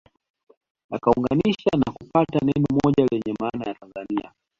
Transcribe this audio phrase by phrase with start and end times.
[0.91, 4.31] Yakaunganisha na kupata neno moja lenye maana ya Tanzania